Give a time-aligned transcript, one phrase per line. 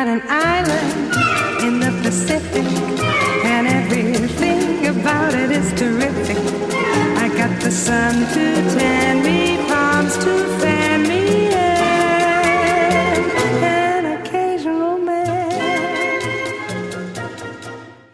[0.00, 1.12] got an island
[1.62, 2.64] in the Pacific,
[3.44, 6.38] and everything about it is terrific.
[7.18, 13.26] I got the sun to tan me, palms to fan me, and
[13.62, 15.50] an occasional man.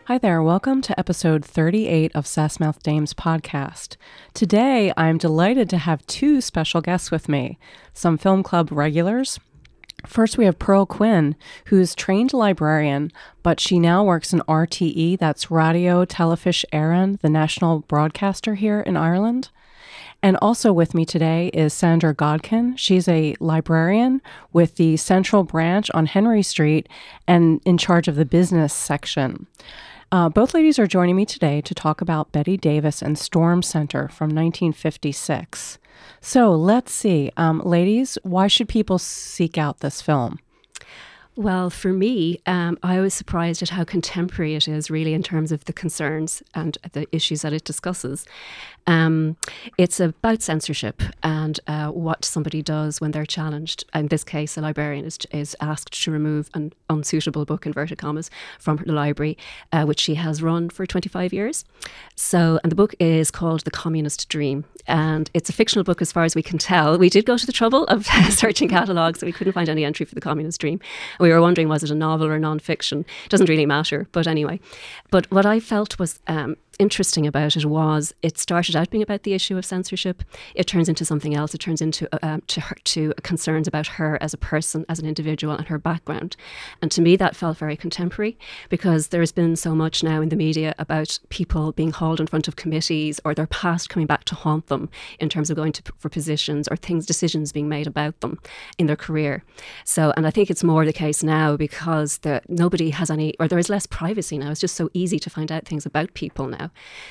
[0.06, 3.96] Hi there, welcome to episode 38 of Sassmouth Dames podcast.
[4.34, 7.60] Today, I'm delighted to have two special guests with me
[7.94, 9.38] some film club regulars.
[10.04, 11.36] First, we have Pearl Quinn,
[11.66, 13.10] who is trained librarian,
[13.42, 18.96] but she now works in RTE, that's Radio Telefís Éireann, the national broadcaster here in
[18.96, 19.48] Ireland.
[20.22, 22.76] And also with me today is Sandra Godkin.
[22.76, 24.20] She's a librarian
[24.52, 26.88] with the Central Branch on Henry Street
[27.26, 29.46] and in charge of the business section.
[30.12, 34.08] Uh, both ladies are joining me today to talk about Bette Davis and Storm Center
[34.08, 35.78] from 1956.
[36.20, 37.30] So let's see.
[37.36, 40.38] Um, ladies, why should people seek out this film?
[41.38, 45.52] Well, for me, um, I was surprised at how contemporary it is, really, in terms
[45.52, 48.24] of the concerns and the issues that it discusses.
[48.86, 49.36] Um,
[49.76, 53.84] it's about censorship and uh, what somebody does when they're challenged.
[53.94, 58.30] In this case, a librarian is, is asked to remove an unsuitable book, inverted commas,
[58.58, 59.36] from the library,
[59.72, 61.64] uh, which she has run for 25 years.
[62.14, 64.64] So, and the book is called The Communist Dream.
[64.86, 66.96] And it's a fictional book as far as we can tell.
[66.96, 70.06] We did go to the trouble of searching catalogues, so we couldn't find any entry
[70.06, 70.80] for The Communist Dream.
[71.26, 73.04] We were wondering was it a novel or non fiction?
[73.28, 74.60] Doesn't really matter, but anyway.
[75.10, 79.22] But what I felt was um, interesting about it was it started out being about
[79.22, 80.22] the issue of censorship.
[80.54, 81.54] It turns into something else.
[81.54, 84.98] It turns into uh, um, to her, to concerns about her as a person, as
[84.98, 86.36] an individual, and her background.
[86.82, 88.38] And to me, that felt very contemporary
[88.68, 92.26] because there has been so much now in the media about people being hauled in
[92.26, 94.88] front of committees or their past coming back to haunt them
[95.18, 98.38] in terms of going to for positions or things, decisions being made about them
[98.78, 99.42] in their career.
[99.84, 103.48] So, and I think it's more the case now because the, nobody has any, or
[103.48, 104.50] there is less privacy now.
[104.50, 106.65] It's just so easy to find out things about people now.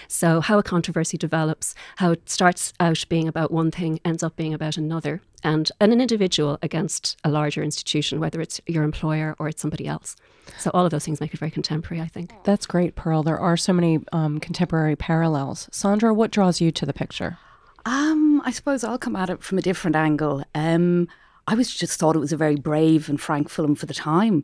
[0.08, 4.36] So, how a controversy develops, how it starts out being about one thing, ends up
[4.36, 9.36] being about another, and, and an individual against a larger institution, whether it's your employer
[9.40, 10.16] or it's somebody else.
[10.58, 12.34] So, all of those things make it very contemporary, I think.
[12.44, 13.24] That's great, Pearl.
[13.24, 15.68] There are so many um, contemporary parallels.
[15.72, 17.38] Sandra, what draws you to the picture?
[17.86, 20.44] Um, I suppose I'll come at it from a different angle.
[20.56, 21.08] Um,
[21.48, 24.44] I was just thought it was a very brave and frank film for the time.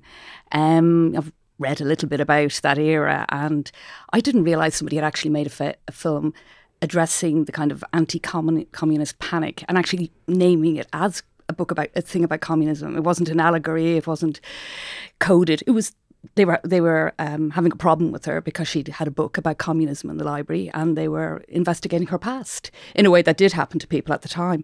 [0.52, 3.72] Um, I've read a little bit about that era, and
[4.12, 6.34] I didn't realize somebody had actually made a, a film
[6.82, 12.02] addressing the kind of anti-communist panic and actually naming it as a book about a
[12.02, 12.96] thing about communism.
[12.96, 13.98] It wasn't an allegory.
[13.98, 14.42] It wasn't
[15.20, 15.64] coded.
[15.68, 15.94] It was
[16.36, 19.38] they were they were um, having a problem with her because she'd had a book
[19.38, 23.38] about communism in the library, and they were investigating her past in a way that
[23.38, 24.64] did happen to people at the time.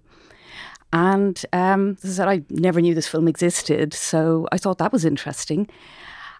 [0.93, 5.03] And um, I said, I never knew this film existed, so I thought that was
[5.03, 5.67] interesting.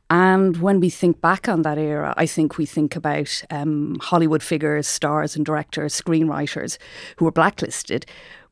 [0.09, 4.41] And when we think back on that era, I think we think about um, Hollywood
[4.41, 6.77] figures, stars and directors, screenwriters
[7.17, 8.05] who were blacklisted.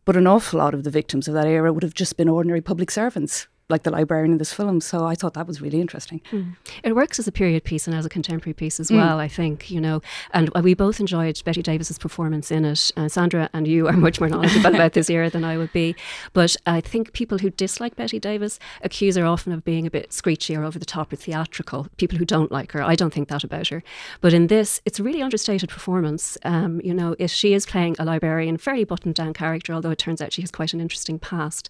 [0.04, 2.62] But an awful lot of the victims of that era would have just been ordinary
[2.62, 4.80] public servants like the librarian in this film.
[4.80, 6.22] So I thought that was really interesting.
[6.32, 6.56] Mm.
[6.84, 8.98] It works as a period piece and as a contemporary piece as mm.
[8.98, 10.02] well, I think, you know.
[10.32, 12.92] And we both enjoyed Bette Davis's performance in it.
[12.96, 15.96] Uh, Sandra and you are much more knowledgeable about this era than I would be.
[16.34, 20.14] But I think people who dislike Bette Davis accuse her often of being a bit
[20.14, 21.88] screechy or over the top or theatrical.
[21.98, 23.82] People who don't like her, I don't think that about her.
[24.22, 26.38] But in this, it's a really understated performance.
[26.44, 29.98] Um, you know, if she is playing a librarian, fairly buttoned down character, although it
[29.98, 31.68] turns out she has quite an interesting past.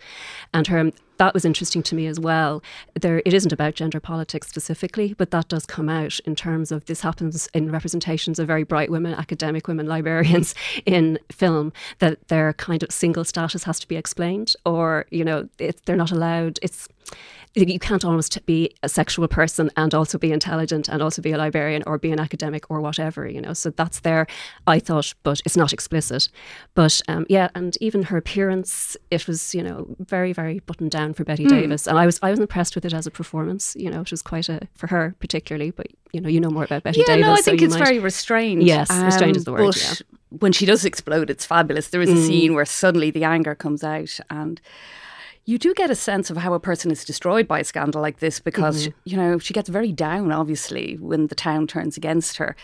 [0.54, 2.62] And her that was interesting to me as well.
[3.00, 6.86] There, it isn't about gender politics specifically, but that does come out in terms of
[6.86, 10.56] this happens in representations of very bright women, academic women, librarians
[10.86, 11.72] in film.
[12.00, 15.96] That their kind of single status has to be explained, or you know, it, they're
[15.96, 16.60] not allowed.
[16.62, 16.88] It's
[17.56, 21.38] you can't almost be a sexual person and also be intelligent and also be a
[21.38, 23.54] librarian or be an academic or whatever, you know.
[23.54, 24.28] So that's there,
[24.68, 26.28] I thought, but it's not explicit.
[26.74, 31.14] But um, yeah, and even her appearance, it was, you know, very, very buttoned down
[31.14, 31.50] for Bette mm.
[31.50, 31.88] Davis.
[31.88, 34.22] And I was I was impressed with it as a performance, you know, it was
[34.22, 37.26] quite a, for her particularly, but you know, you know more about Bette yeah, Davis.
[37.26, 37.86] No, I think so it's might...
[37.86, 38.64] very restrained.
[38.64, 39.76] Yes, um, restrained is the word.
[39.78, 39.94] Yeah.
[40.40, 41.90] When she does explode, it's fabulous.
[41.90, 42.28] There is a mm.
[42.28, 44.60] scene where suddenly the anger comes out and
[45.46, 48.20] you do get a sense of how a person is destroyed by a scandal like
[48.20, 49.00] this because, mm-hmm.
[49.06, 52.56] you know, she gets very down, obviously, when the town turns against her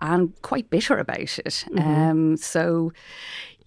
[0.00, 1.64] and quite bitter about it.
[1.68, 1.78] Mm-hmm.
[1.78, 2.92] Um, so,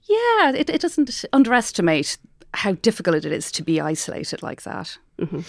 [0.03, 2.17] yeah, it, it, doesn't underestimate
[2.53, 4.97] how difficult it is to be isolated like that.
[5.19, 5.41] Mm-hmm.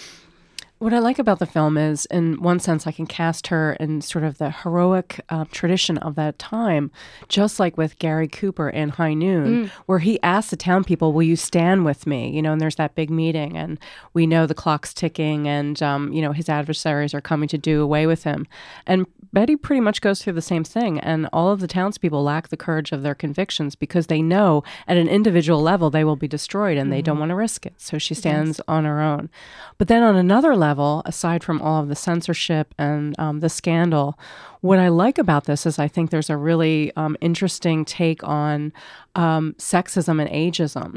[0.79, 4.01] What I like about the film is, in one sense, I can cast her in
[4.01, 6.91] sort of the heroic uh, tradition of that time,
[7.29, 11.23] just like with Gary Cooper in High Noon, where he asks the town people, "Will
[11.23, 13.79] you stand with me?" You know, and there's that big meeting, and
[14.13, 17.81] we know the clock's ticking, and um, you know his adversaries are coming to do
[17.81, 18.45] away with him,
[18.85, 22.49] and Bette pretty much goes through the same thing, and all of the townspeople lack
[22.49, 26.27] the courage of their convictions because they know at an individual level they will be
[26.27, 27.75] destroyed, and they don't want to risk it.
[27.77, 29.29] So she stands on her own.
[29.77, 30.64] But then on another level,
[31.05, 34.17] aside from all of the censorship and um, the scandal,
[34.65, 38.73] what I like about this is I think there's a really um, interesting take on
[39.15, 40.91] um, sexism and ageism.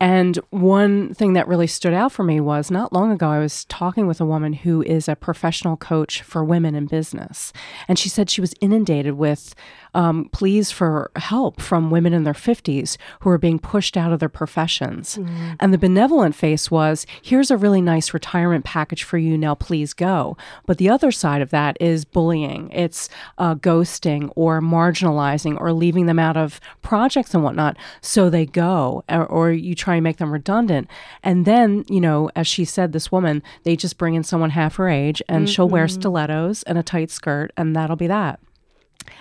[0.00, 3.64] And one thing that really stood out for me was not long ago, I was
[3.66, 7.52] talking with a woman who is a professional coach for women in business.
[7.88, 9.54] And she said she was inundated with
[9.94, 14.20] um, pleas for help from women in their 50s who are being pushed out of
[14.20, 15.18] their professions.
[15.60, 19.36] And the benevolent face was here's a really nice retirement package for you.
[19.36, 20.36] Now, please go.
[20.66, 22.70] But the other side of that is bullying.
[22.70, 22.91] It's
[23.38, 27.76] uh, ghosting or marginalizing or leaving them out of projects and whatnot.
[28.00, 30.88] So they go, or, or you try and make them redundant.
[31.22, 34.76] And then, you know, as she said, this woman, they just bring in someone half
[34.76, 38.40] her age and she'll wear stilettos and a tight skirt, and that'll be that.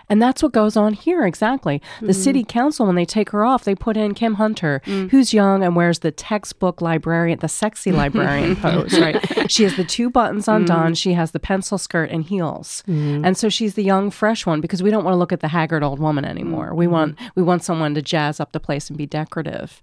[0.09, 1.81] And that's what goes on here exactly.
[1.99, 2.11] The mm-hmm.
[2.13, 5.09] city council, when they take her off, they put in Kim Hunter, mm.
[5.09, 9.49] who's young and wears the textbook librarian, the sexy librarian pose, right?
[9.51, 10.93] She has the two buttons undone.
[10.93, 10.97] Mm.
[10.97, 12.83] She has the pencil skirt and heels.
[12.87, 13.25] Mm.
[13.25, 15.47] And so she's the young, fresh one because we don't want to look at the
[15.47, 16.73] haggard old woman anymore.
[16.73, 19.81] We want we want someone to jazz up the place and be decorative.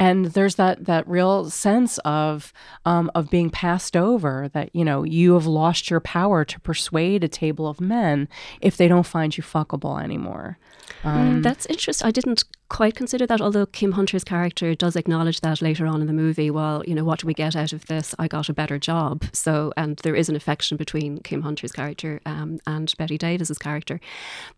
[0.00, 2.54] And there's that that real sense of
[2.86, 4.48] um, of being passed over.
[4.54, 8.26] That you know you have lost your power to persuade a table of men
[8.62, 10.58] if they don't find you fuckable anymore.
[11.04, 12.08] Um, That's interesting.
[12.08, 16.06] I didn't quite consider that, although Kim Hunter's character does acknowledge that later on in
[16.06, 16.50] the movie.
[16.50, 18.14] Well, you know, what do we get out of this?
[18.18, 19.24] I got a better job.
[19.32, 24.00] So, and there is an affection between Kim Hunter's character um, and Bette Davis's character.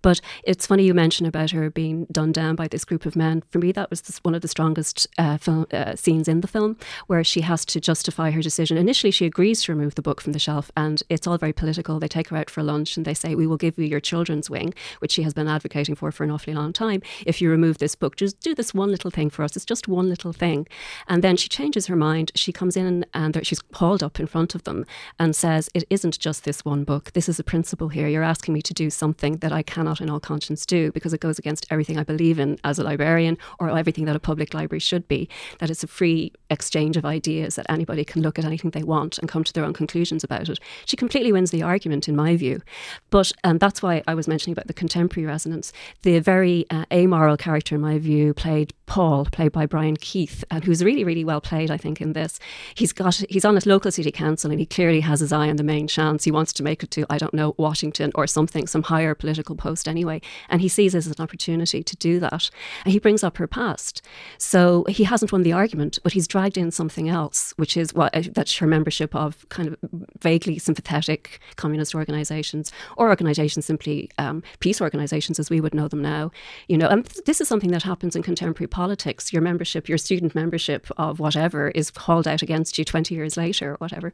[0.02, 3.42] But it's funny you mention about her being done down by this group of men.
[3.50, 6.48] For me, that was this, one of the strongest uh, film, uh, scenes in the
[6.48, 6.76] film,
[7.06, 8.76] where she has to justify her decision.
[8.76, 11.98] Initially, she agrees to remove the book from the shelf, and it's all very political.
[11.98, 14.50] They take her out for lunch and they say, "We will give you your children's
[14.50, 17.00] wing," which she has been advocating for for an awfully long time.
[17.24, 19.54] If you remove this book, just do this one little thing for us.
[19.56, 20.66] It's just one little thing.
[21.06, 22.32] And then she changes her mind.
[22.34, 24.84] She comes in and she's hauled up in front of them
[25.20, 27.12] and says, It isn't just this one book.
[27.12, 28.08] This is a principle here.
[28.08, 31.20] You're asking me to do something that I cannot in all conscience do because it
[31.20, 34.81] goes against everything I believe in as a librarian or everything that a public library
[34.81, 35.28] should be.
[35.60, 39.19] That it's a free exchange of ideas, that anybody can look at anything they want
[39.19, 40.58] and come to their own conclusions about it.
[40.87, 42.62] She completely wins the argument, in my view.
[43.10, 45.72] But um, that's why I was mentioning about the contemporary resonance.
[46.02, 50.62] The very uh, amoral character, in my view, played Paul, played by Brian Keith, and
[50.62, 52.38] who's really, really well played, I think, in this.
[52.74, 55.56] He's got he's on a local city council, and he clearly has his eye on
[55.56, 56.24] the main chance.
[56.24, 59.56] He wants to make it to I don't know Washington or something, some higher political
[59.56, 62.50] post anyway, and he sees this as an opportunity to do that.
[62.84, 64.02] And he brings up her past,
[64.36, 68.14] so he hasn't won the argument, but he's dragged in something else, which is what
[68.14, 69.76] uh, that's her membership of kind of
[70.20, 76.02] vaguely sympathetic communist organisations or organisations simply um, peace organisations as we would know them
[76.02, 76.30] now.
[76.68, 79.32] You know, and this is something that happens in contemporary politics.
[79.32, 83.73] Your membership, your student membership of whatever, is called out against you twenty years later
[83.73, 84.12] or whatever.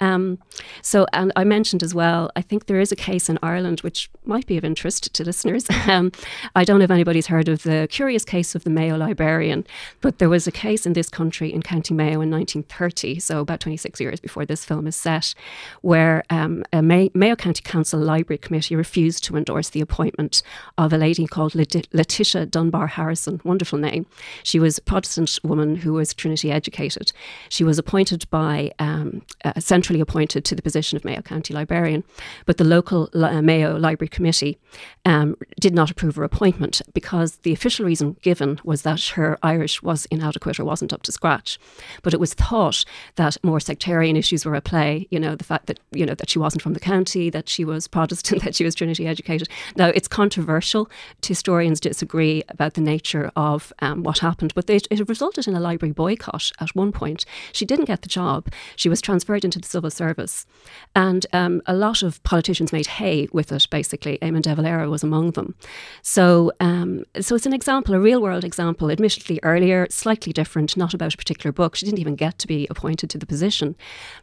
[0.00, 0.38] Um,
[0.82, 4.10] so, and I mentioned as well, I think there is a case in Ireland which
[4.24, 5.66] might be of interest to listeners.
[5.92, 6.12] Um,
[6.54, 9.66] I don't know if anybody's heard of the curious case of the Mayo librarian,
[10.00, 13.60] but there was a case in this country in County Mayo in 1930, so about
[13.60, 15.34] 26 years before this film is set,
[15.80, 20.42] where um, a May- Mayo County Council Library Committee refused to endorse the appointment
[20.78, 23.40] of a lady called Leti- Letitia Dunbar Harrison.
[23.44, 24.06] Wonderful name.
[24.42, 27.12] She was a Protestant woman who was Trinity educated.
[27.48, 32.04] She was appointed by, um, uh, centrally appointed to the position of Mayo County Librarian,
[32.46, 34.58] but the local uh, Mayo Library Committee
[35.04, 39.82] um, did not approve her appointment because the official reason given was that her Irish
[39.82, 41.58] was inadequate or wasn't up to scratch.
[42.02, 42.84] But it was thought
[43.16, 45.08] that more sectarian issues were at play.
[45.10, 47.64] You know, the fact that you know that she wasn't from the county, that she
[47.64, 49.48] was Protestant, that she was Trinity educated.
[49.76, 50.88] Now it's controversial.
[51.24, 55.92] Historians disagree about the nature of um, what happened, but it, resulted in a library
[55.92, 57.24] boycott at one point.
[57.52, 58.40] She didn't get the job.
[58.76, 60.46] She was transferred into the civil service,
[60.94, 63.66] and um, a lot of politicians made hay with it.
[63.70, 65.54] Basically, Eamon De Valera was among them.
[66.02, 68.90] So, um, so it's an example, a real world example.
[68.90, 71.74] Admittedly, earlier, slightly different, not about a particular book.
[71.76, 73.74] She didn't even get to be appointed to the position,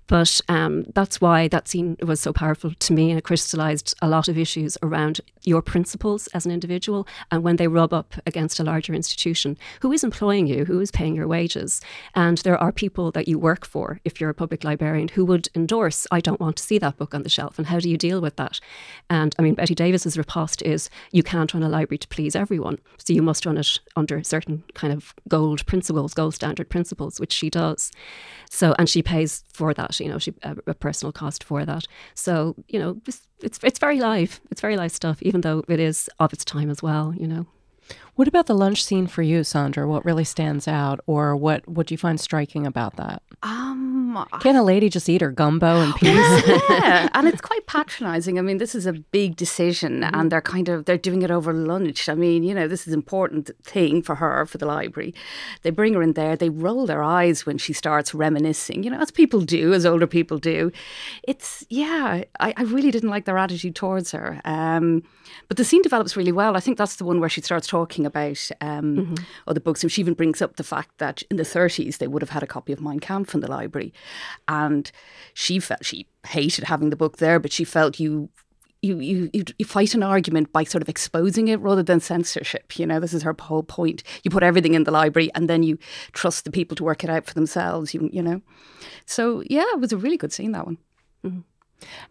[0.07, 4.07] but um, that's why that scene was so powerful to me, and it crystallized a
[4.07, 8.59] lot of issues around your principles as an individual and when they rub up against
[8.59, 11.81] a larger institution who is employing you, who is paying your wages.
[12.15, 15.49] And there are people that you work for, if you're a public librarian, who would
[15.55, 17.57] endorse, I don't want to see that book on the shelf.
[17.57, 18.59] And how do you deal with that?
[19.09, 22.79] And I mean, Bette Davis's riposte is you can't run a library to please everyone.
[22.97, 27.33] So you must run it under certain kind of gold principles, gold standard principles, which
[27.33, 27.91] she does.
[28.49, 31.85] So, and she pays for that, you know, she a, a personal cost for that.
[32.13, 33.01] So, you know,
[33.41, 34.39] it's it's very live.
[34.51, 37.13] It's very live stuff, even though it is of its time as well.
[37.17, 37.45] You know.
[38.15, 39.87] What about the lunch scene for you, Sandra?
[39.87, 43.21] What really stands out, or what what do you find striking about that?
[43.43, 46.09] Um, Can a lady just eat her gumbo in peace?
[46.69, 48.37] yeah, and it's quite patronising.
[48.37, 50.15] I mean, this is a big decision, Mm-hmm.
[50.19, 52.09] and they're kind of they're doing it over lunch.
[52.09, 55.13] I mean, you know, this is an important thing for her for the library.
[55.63, 56.35] They bring her in there.
[56.35, 58.83] They roll their eyes when she starts reminiscing.
[58.83, 60.71] You know, as people do, as older people do.
[61.23, 62.23] It's yeah.
[62.39, 64.41] I, I really didn't like their attitude towards her.
[64.45, 65.03] Um,
[65.47, 66.55] but the scene develops really well.
[66.57, 69.15] I think that's the one where she starts talking about um,
[69.47, 72.21] other books, and she even brings up the fact that in the 30s they would
[72.21, 73.93] have had a copy of Mein Kampf in the library,
[74.47, 74.91] and
[75.33, 78.29] she felt she hated having the book there, but she felt you.
[78.81, 82.79] You, you you fight an argument by sort of exposing it rather than censorship.
[82.79, 84.03] You know, this is her whole point.
[84.23, 85.77] You put everything in the library, and then you
[86.13, 87.93] trust the people to work it out for themselves.
[87.93, 88.41] You you know,
[89.05, 90.77] so yeah, it was a really good scene that one.
[91.25, 91.41] Mm-hmm.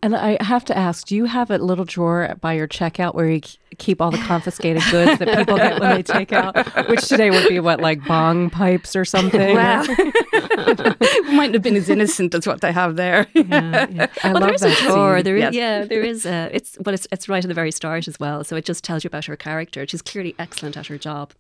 [0.03, 3.29] And I have to ask, do you have a little drawer by your checkout where
[3.29, 3.41] you
[3.79, 6.57] keep all the confiscated goods that people get when they take out?
[6.89, 9.55] Which today would be what, like bong pipes or something?
[9.55, 13.27] Well, it mightn't have been as innocent as what they have there.
[13.37, 15.23] I well, love there is that a drawer.
[15.23, 15.55] There is, Yes.
[15.55, 16.27] yeah, there is.
[16.27, 18.45] A, it's well, it's it's right at the very start as well.
[18.45, 19.87] So it just tells you about her character.
[19.87, 21.33] She's clearly excellent at her job.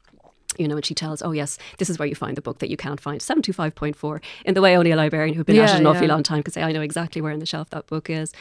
[0.59, 2.71] You know, and she tells, "Oh yes, this is where you find the book that
[2.71, 4.21] you can't find." Seven two five point four.
[4.45, 6.13] In the way only a librarian who'd been at Yeah, it an awfully yeah.
[6.15, 8.33] long time could say, "I know exactly where in the shelf that book is."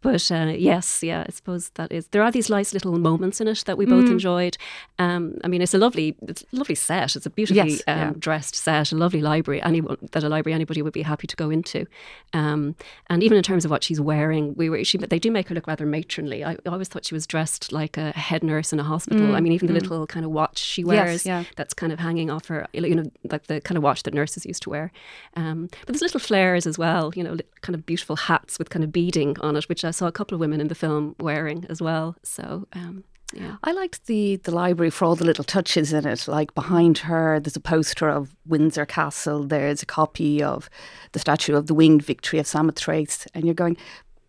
[0.00, 2.08] But uh, yes, yeah, I suppose that is.
[2.08, 3.90] There are these nice little moments in it that we Mm.
[3.90, 4.56] both enjoyed.
[4.98, 7.16] Um, I mean, it's a lovely, it's a lovely set.
[7.16, 8.12] It's a beautifully Yes, um, yeah.
[8.18, 9.62] dressed set, a lovely library.
[9.62, 11.86] Anyone that a library anybody would be happy to go into.
[12.32, 12.74] Um,
[13.08, 15.48] and even in terms of what she's wearing, we were she, but they do make
[15.48, 16.44] her look rather matronly.
[16.44, 19.34] I, I always thought she was dressed like a head nurse in a hospital.
[19.36, 21.44] I mean, even the little kind of watch she wears yeah.
[21.62, 24.44] That's kind of hanging off her, you know, like the kind of watch that nurses
[24.44, 24.90] used to wear.
[25.36, 28.82] Um, but there's little flares as well, you know, kind of beautiful hats with kind
[28.84, 31.64] of beading on it, which I saw a couple of women in the film wearing
[31.68, 32.16] as well.
[32.24, 32.66] So.
[32.72, 33.56] Um, yeah.
[33.64, 36.28] I liked the the library for all the little touches in it.
[36.28, 39.44] Like behind her, there's a poster of Windsor Castle.
[39.44, 40.68] There's a copy of
[41.12, 43.78] the statue of the winged victory of Samothrace, and you're going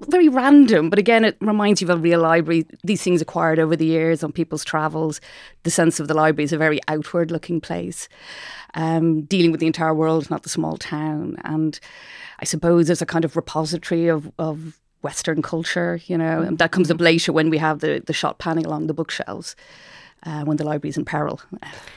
[0.02, 0.90] very random.
[0.90, 2.66] But again, it reminds you of a real library.
[2.84, 5.22] These things acquired over the years on people's travels.
[5.64, 8.10] The sense of the library is a very outward looking place,
[8.74, 11.38] um, dealing with the entire world, not the small town.
[11.44, 11.80] And
[12.40, 16.72] I suppose there's a kind of repository of of Western culture, you know, and that
[16.72, 19.56] comes up later when we have the, the shot panning along the bookshelves
[20.26, 21.40] uh, when the library's in peril.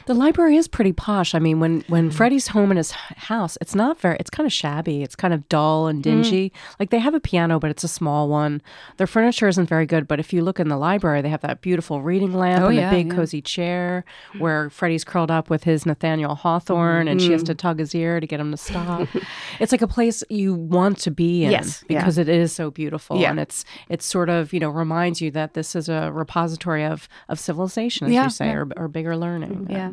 [0.07, 1.35] The library is pretty posh.
[1.35, 4.17] I mean, when when Freddie's home in his house, it's not very.
[4.19, 5.03] It's kind of shabby.
[5.03, 6.53] It's kind of dull and dingy.
[6.81, 8.63] Like they have a piano, but it's a small one.
[8.97, 10.09] Their furniture isn't very good.
[10.09, 12.77] But if you look in the library, they have that beautiful reading lamp Oh, and
[12.77, 13.15] yeah, the big yeah.
[13.15, 14.05] cozy chair
[14.39, 18.19] where Freddie's curled up with his Nathaniel Hawthorne, and she has to tug his ear
[18.21, 19.09] to get him to stop.
[19.61, 22.01] it's like a place you want to be in Yes, yeah.
[22.01, 23.31] because it is so beautiful, Yeah.
[23.31, 27.09] and it's it's sort of you know reminds you that this is a repository of
[27.29, 28.55] of civilization, Yeah, you say, yeah.
[28.55, 29.69] or, or bigger learning.
[29.71, 29.93] Yeah.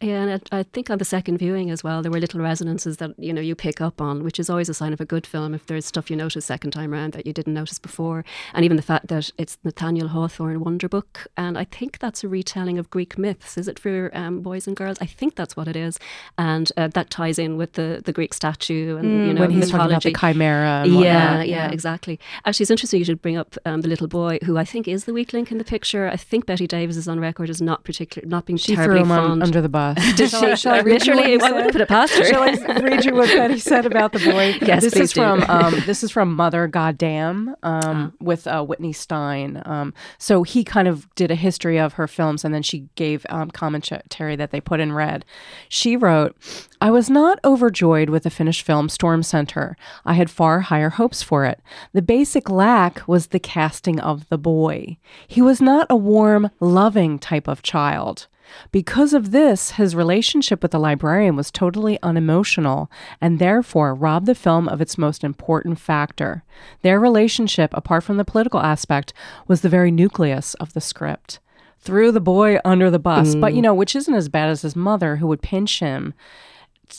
[0.00, 2.96] Yeah, and I, I think on the second viewing as well, there were little resonances
[2.98, 5.26] that you know you pick up on, which is always a sign of a good
[5.26, 5.54] film.
[5.54, 8.24] If there's stuff you notice second time around that you didn't notice before,
[8.54, 12.28] and even the fact that it's Nathaniel Hawthorne Wonder Book, and I think that's a
[12.28, 13.56] retelling of Greek myths.
[13.56, 14.98] Is it for um, boys and girls?
[15.00, 15.98] I think that's what it is,
[16.38, 19.70] and uh, that ties in with the the Greek statue and you know when he's
[19.70, 20.34] talking about the mythology.
[20.34, 20.84] chimera.
[20.86, 21.48] Yeah, whatnot.
[21.48, 22.18] yeah, exactly.
[22.44, 25.04] Actually, it's interesting you should bring up um, the little boy who I think is
[25.04, 26.08] the weak link in the picture.
[26.08, 29.42] I think Bette Davis is on record as not particular, not being She terribly fond.
[29.42, 29.96] under the bus.
[30.16, 30.60] Did Shall I- she?
[30.62, 31.72] shall I read you what Literally, he I wouldn't said?
[31.72, 32.24] put it past her.
[32.24, 34.58] Shall I read you what Bette said about the boy?
[34.62, 35.20] Yes, this please is do.
[35.22, 39.62] from um, this is from Mother Goddamn um, with uh, Whitney Stine.
[39.64, 43.24] Um, so he kind of did a history of her films, and then she gave
[43.28, 45.24] um, commentary that they put in red.
[45.68, 46.36] She wrote,
[46.80, 49.76] "I was not overjoyed with the finished film Storm Center.
[50.04, 51.60] I had far higher hopes for it.
[51.92, 54.96] The basic lack was the casting of the boy.
[55.26, 58.26] He was not a warm, loving type of child."
[58.70, 62.90] Because of this, his relationship with the librarian was totally unemotional
[63.20, 66.44] and therefore robbed the film of its most important factor.
[66.82, 69.12] Their relationship, apart from the political aspect,
[69.46, 71.38] was the very nucleus of the script.
[71.80, 73.64] Threw the boy under the bus, but you mm.
[73.64, 76.14] know, which isn't as bad as his mother, who would pinch him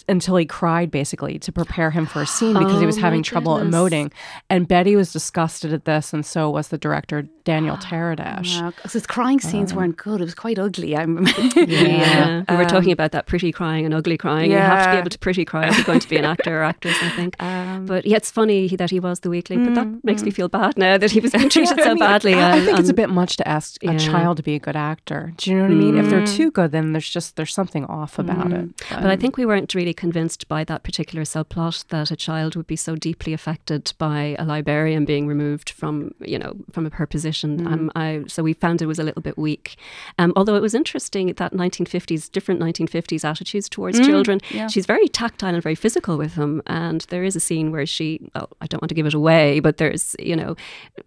[0.07, 3.19] until he cried basically to prepare him for a scene because he was Oh, having
[3.19, 3.75] my trouble goodness.
[3.75, 4.11] emoting.
[4.49, 8.61] And Bette was disgusted at this, and so was the director Daniel Taradash.
[8.61, 10.21] Wow, 'cause his crying um, scenes weren't good.
[10.21, 10.95] It was quite ugly.
[10.95, 11.31] I remember.
[11.73, 14.51] Yeah, we were talking um, about that pretty crying and ugly crying.
[14.51, 16.25] You have to be Um, able to pretty cry if you're going to be an
[16.25, 17.41] actor or actress, I think.
[17.41, 20.31] Um, but yeah, it's funny that he was the weakling, but that mm, makes me
[20.31, 20.35] mm.
[20.35, 22.33] feel bad now that he was being treated I so mean, badly.
[22.35, 24.59] I, I and- think it's a bit much to ask a child to be a
[24.59, 25.33] good actor.
[25.37, 25.97] Do you know what I mean?
[25.97, 26.35] If they're mm.
[26.35, 28.69] too good, then there's just there's something off about it.
[28.89, 32.55] But I um, think we weren't really convinced by that particular subplot that a child
[32.55, 37.05] would be so deeply affected by a librarian being removed from, you know, from her
[37.05, 37.67] position.
[37.67, 39.75] Um, I, so we found it was a little bit weak.
[40.17, 44.39] Um, although it was interesting that 1950s, different 1950s attitudes towards children.
[44.51, 44.67] yeah.
[44.67, 46.61] She's very tactile and very physical with them.
[46.65, 49.59] And there is a scene where she, well, I don't want to give it away,
[49.59, 50.55] but there's, you know,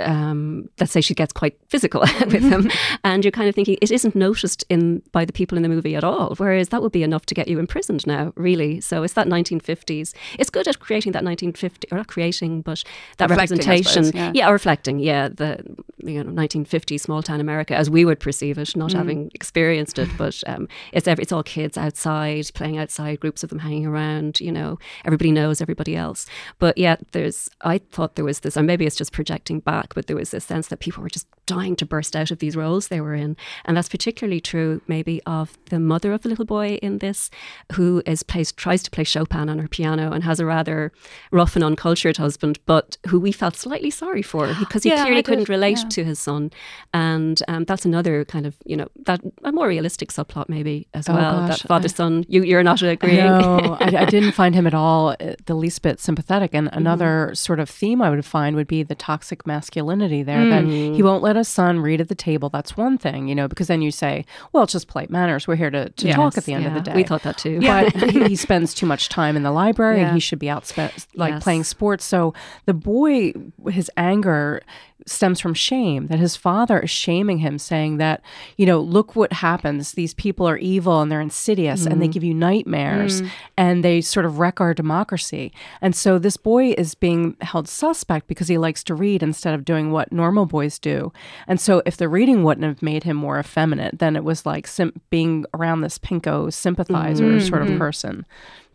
[0.00, 2.71] um, let's say she gets quite physical with him.
[3.04, 5.95] And you're kind of thinking it isn't noticed in by the people in the movie
[5.95, 6.35] at all.
[6.37, 8.65] Whereas that would be enough to get you imprisoned now, really.
[8.80, 10.14] So it's that 1950s.
[10.38, 12.82] It's good at creating that 1950, or not creating, but
[13.18, 14.04] that Reflecting, representation.
[14.04, 14.49] suppose, yeah.
[14.49, 15.61] or reflecting, yeah, the
[16.04, 20.08] you know 1950s small town America as we would perceive it, not having experienced it.
[20.16, 24.40] But um, it's ev- it's all kids outside playing outside, groups of them hanging around.
[24.40, 26.26] You know, everybody knows everybody else.
[26.58, 30.06] But yeah, there's I thought there was this, or maybe it's just projecting back, but
[30.06, 32.88] there was this sense that people were just dying to burst out of these roles
[32.88, 36.75] they were in, and that's particularly true maybe of the mother of the little boy
[36.82, 37.30] in this,
[37.73, 40.90] who is plays tries to play Chopin on her piano and has a rather
[41.30, 45.22] rough and uncultured husband, but who we felt slightly sorry for because he Yeah, clearly
[45.22, 45.88] couldn't relate yeah.
[45.90, 46.50] to his son,
[46.94, 51.08] and um, that's another kind of you know that a more realistic subplot maybe as
[51.08, 51.46] Oh, well.
[51.48, 53.16] gosh, that father son, you you're not agreeing.
[53.26, 56.54] No, I, I didn't find him at all uh, the least bit sympathetic.
[56.54, 56.78] And Mm-hmm.
[56.78, 60.48] another sort of theme I would find would be the toxic masculinity there.
[60.48, 60.94] That Mm.
[60.96, 62.48] he won't let his son read at the table.
[62.48, 65.46] That's one thing, you know, because then you say, well, it's just polite manners.
[65.48, 66.94] We're here to, to Yes, talk at the end of the day.
[66.94, 67.60] we thought that too.
[67.60, 70.66] but he he spends too much time in the library and he should be out
[70.66, 71.43] spe- like Yes.
[71.43, 72.05] playing sports.
[72.05, 72.35] So
[72.66, 73.33] the boy,
[73.71, 74.61] his anger
[75.07, 78.21] stems from shame that his father is shaming him, saying that,
[78.57, 79.93] you know, look what happens.
[79.93, 82.12] These people are evil and they're insidious and they mm-hmm.
[82.12, 83.31] give you nightmares mm.
[83.57, 85.52] and they sort of wreck our democracy.
[85.81, 89.64] And so this boy is being held suspect because he likes to read instead of
[89.64, 91.12] doing what normal boys do.
[91.47, 94.66] And so if the reading wouldn't have made him more effeminate, then it was like
[94.66, 97.47] sim- being around this pinko sympathizer mm-hmm.
[97.47, 97.78] sort of mm-hmm.
[97.78, 98.25] person.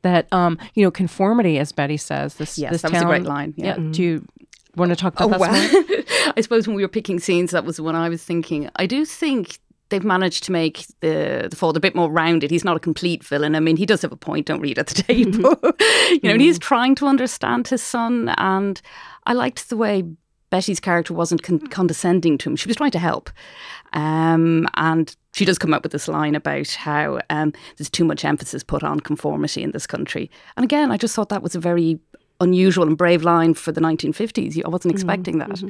[0.04, 3.24] That um, you know, conformity, as Betty says, this Yes, this that was a great
[3.24, 3.76] line, yeah.
[3.76, 3.92] Mm-hmm.
[3.92, 4.28] Do you
[4.76, 5.72] want to talk Oh, about that?
[5.72, 6.34] well.
[6.38, 8.70] I suppose when we were picking scenes, that was the one I was thinking.
[8.78, 9.60] I do think
[9.92, 12.50] they've managed to make the the Ford a bit more rounded.
[12.50, 13.56] He's not a complete villain.
[13.56, 14.48] I mean, he does have a point.
[14.48, 15.32] Don't read at the mm-hmm.
[15.32, 15.58] table.
[16.10, 16.68] you know, and he's mm-hmm.
[16.68, 18.30] trying to understand his son.
[18.38, 18.82] And
[19.28, 20.04] I liked the way
[20.52, 22.56] Bette's character wasn't con- condescending to him.
[22.56, 23.32] She was trying to help.
[23.94, 28.24] Um, and she does come up with this line about how um, there's too much
[28.24, 30.30] emphasis put on conformity in this country.
[30.56, 32.00] And again, I just thought that was a very
[32.40, 34.64] unusual and brave line for the 1950s.
[34.64, 35.64] I wasn't expecting that.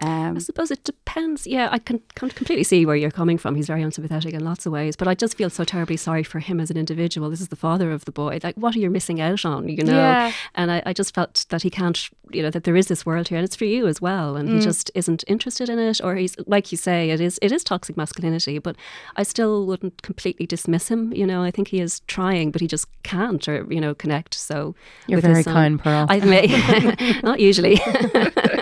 [0.00, 1.46] Um, I suppose it depends.
[1.46, 3.54] Yeah, I can, can completely see where you're coming from.
[3.54, 6.40] He's very unsympathetic in lots of ways, but I just feel so terribly sorry for
[6.40, 7.30] him as an individual.
[7.30, 8.40] This is the father of the boy.
[8.42, 9.68] Like, what are you missing out on?
[9.68, 9.92] You know?
[9.92, 10.32] Yeah.
[10.56, 13.28] And I, I just felt that he can't, you know, that there is this world
[13.28, 14.36] here, and it's for you as well.
[14.36, 17.52] And he just isn't interested in it, or he's like you say, it is it
[17.52, 18.58] is toxic masculinity.
[18.58, 18.76] But
[19.16, 21.12] I still wouldn't completely dismiss him.
[21.12, 24.34] You know, I think he is trying, but he just can't, or you know, connect.
[24.34, 24.74] So
[25.06, 26.06] You're very kind, Pearl.
[26.08, 27.80] I may not usually.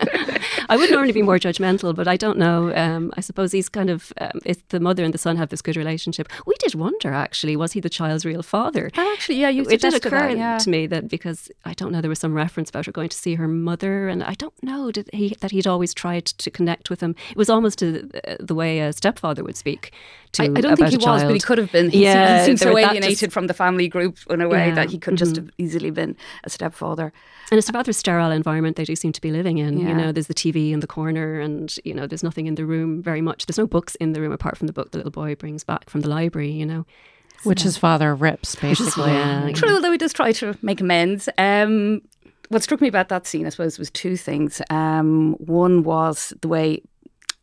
[0.72, 2.74] I would normally be more judgmental, but I don't know.
[2.74, 5.60] Um, I suppose he's kind of um, if the mother and the son have this
[5.60, 6.28] good relationship.
[6.46, 8.84] We did wonder actually, was he the child's real father?
[8.94, 10.58] and actually, yeah, you it did occur that, yeah.
[10.58, 13.16] to me that because I don't know, there was some reference about her going to
[13.16, 16.88] see her mother, and I don't know did he that he'd always tried to connect
[16.88, 17.14] with him.
[17.30, 18.08] It was almost a,
[18.40, 19.92] the way a stepfather would speak
[20.32, 20.42] to.
[20.44, 21.90] I, I don't think he was, but he could have been.
[21.90, 24.74] He, Yeah, he seems so alienated just- from the family group in a way Yeah,
[24.76, 25.36] that he could just mhm.
[25.36, 27.12] have easily been a stepfather.
[27.50, 29.78] And it's a rather sterile environment they do seem to be living in.
[29.78, 32.66] You know, there's the TV in the corner, and you know, there's nothing in the
[32.66, 33.46] room very much.
[33.46, 35.88] There's no books in the room apart from the book the little boy brings back
[35.88, 36.50] from the library.
[36.50, 36.86] You know,
[37.44, 39.10] Which his father rips, basically.
[39.10, 41.28] yeah, True, although he does try to make amends.
[41.38, 42.02] Um,
[42.48, 44.60] what struck me about that scene, I suppose, was two things.
[44.68, 46.82] Um, one was the way,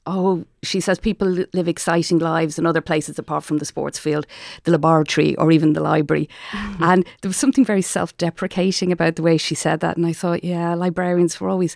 [0.06, 4.28] oh, she says people live exciting lives in other places apart from the sports field,
[4.66, 6.30] the laboratory, or even the library.
[6.80, 9.98] And there was something very self deprecating about the way she said that.
[9.98, 11.76] And I thought, yeah, librarians were always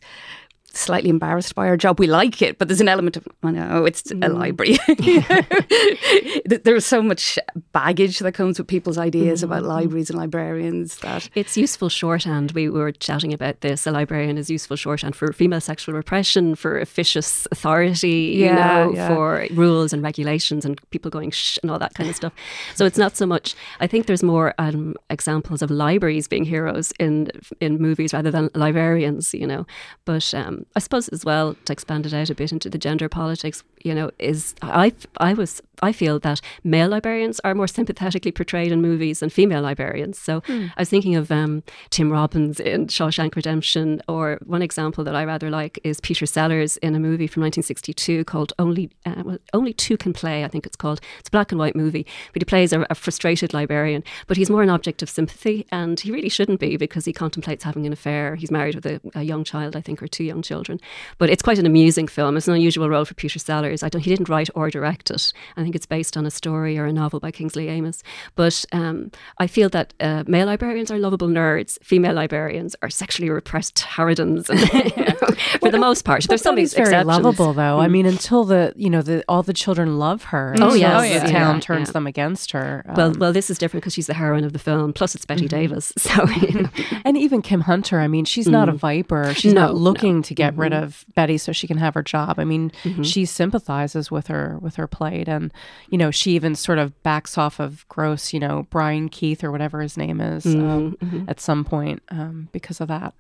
[0.75, 1.99] slightly embarrassed by our job.
[1.99, 4.33] We like it, but there's an element of, I know, it's a Mm.
[4.37, 4.77] library.
[6.63, 7.37] There's so much
[7.71, 9.51] baggage that comes with people's ideas Mm-hmm.
[9.51, 11.29] about libraries and librarians that.
[11.35, 12.51] It's useful shorthand.
[12.53, 13.85] We were chatting about this.
[13.87, 18.93] A librarian is useful shorthand for female sexual repression, for officious authority, Yeah, you know,
[18.95, 19.07] yeah.
[19.09, 22.33] for rules and regulations and people going shh and all that kind of stuff.
[22.75, 23.55] So it's not so much.
[23.79, 28.49] I think there's more um, examples of libraries being heroes in in movies rather than
[28.55, 29.65] librarians, you know.
[30.05, 33.09] But um, I suppose as well to expand it out a bit into the gender
[33.09, 38.31] politics, you know, is I I was I feel that male librarians are more sympathetically
[38.31, 40.17] portrayed in movies than female librarians.
[40.17, 40.67] So Hmm.
[40.77, 45.25] I was thinking of um, Tim Robbins in Shawshank Redemption, or one example that I
[45.25, 49.73] rather like is Peter Sellers in a movie from 1962 called Only uh, well, Only
[49.73, 50.43] Two Can Play.
[50.43, 51.01] I think it's called.
[51.19, 54.03] It's a black and white movie, but he plays a, a frustrated librarian.
[54.27, 57.63] But he's more an object of sympathy, and he really shouldn't be because he contemplates
[57.63, 58.35] having an affair.
[58.35, 60.79] He's married with a, a young child, I think, or two young children.
[61.17, 62.37] But it's quite an amusing film.
[62.37, 63.72] It's an unusual role for Peter Sellers.
[63.81, 64.01] I don't.
[64.01, 65.33] He didn't write or direct it.
[65.57, 68.03] I think it's based on a story or a novel by Kingsley Amis.
[68.35, 69.09] But um,
[69.39, 71.81] I feel that uh, male librarians are lovable nerds.
[71.83, 74.47] Female librarians are sexually repressed harridans,
[75.59, 76.25] for the most part.
[76.27, 77.07] There's some Somebody's very exceptions.
[77.07, 77.79] lovable, though.
[77.79, 80.55] I mean, until the you know the all the children love her.
[80.59, 80.91] Oh, yes.
[80.91, 81.31] the Oh, yeah.
[81.31, 81.93] town Yeah, turns yeah.
[81.93, 82.83] them against her.
[82.95, 84.93] Well, Um, well, this is different because she's the heroine of the film.
[84.93, 85.93] Plus, it's Bette Davis.
[86.03, 86.69] So, you know.
[87.05, 87.99] and even Kim Hunter.
[88.01, 89.33] I mean, she's not a viper.
[89.33, 89.55] She's Mm.
[89.55, 89.73] No, not no.
[89.75, 89.83] Mm-hmm.
[89.83, 92.39] looking to get rid of Bette so she can have her job.
[92.39, 92.71] I mean,
[93.03, 93.25] she
[93.63, 95.51] sympathizes with her with her plight, and
[95.89, 99.51] you know, she even sort of backs off of gross, you know, Brian Keith or
[99.51, 101.25] whatever his name is um, Mm-hmm.
[101.29, 103.13] at some point um, because of that.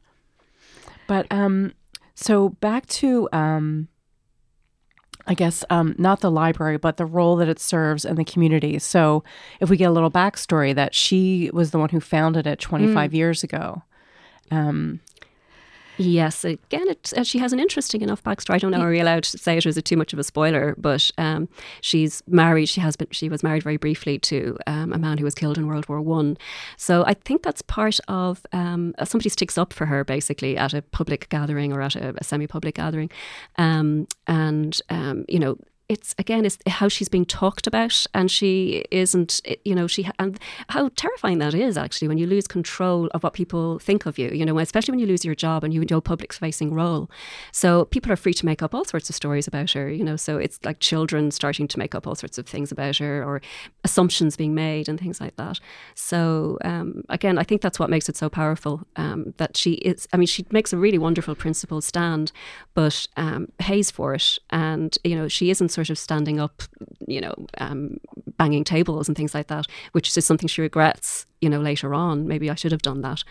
[1.07, 1.73] But um,
[2.15, 3.87] so back to um,
[5.27, 8.79] I guess um, not the library, but the role that it serves in the community.
[8.79, 9.23] So,
[9.59, 13.11] if we get a little backstory, that she was the one who founded it 25
[13.11, 13.13] Mm.
[13.13, 13.83] years ago.
[14.51, 14.99] Um,
[15.97, 18.55] Yes, again, it, uh, she has an interesting enough backstory.
[18.55, 19.65] I don't know, are we allowed to say it?
[19.65, 20.75] or Is it too much of a spoiler?
[20.77, 21.47] But um,
[21.81, 22.67] she's married.
[22.67, 23.07] She has been.
[23.11, 26.01] She was married very briefly to um, a man who was killed in World War
[26.01, 26.37] One.
[26.77, 30.73] So I think that's part of um, uh, somebody sticks up for her basically at
[30.73, 33.09] a public gathering or at a, a semi-public gathering,
[33.57, 35.57] um, and um, you know.
[35.89, 39.41] It's again, it's how she's being talked about, and she isn't.
[39.65, 43.33] You know, she and how terrifying that is actually when you lose control of what
[43.33, 44.29] people think of you.
[44.29, 47.09] You know, especially when you lose your job and you no public-facing role.
[47.51, 49.89] So people are free to make up all sorts of stories about her.
[49.89, 52.97] You know, so it's like children starting to make up all sorts of things about
[52.97, 53.41] her, or
[53.83, 55.59] assumptions being made and things like that.
[55.95, 58.87] So um, again, I think that's what makes it so powerful.
[58.95, 60.07] Um, that she is.
[60.13, 62.31] I mean, she makes a really wonderful principled stand,
[62.73, 66.63] but um, pays for it, and you know, she isn't sort of standing up,
[67.07, 67.99] you know, um,
[68.37, 71.25] banging tables and things like that, which is something she regrets.
[71.41, 73.23] You know, later on, maybe I should have done that.